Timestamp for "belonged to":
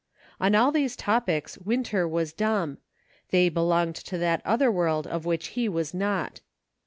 3.49-4.17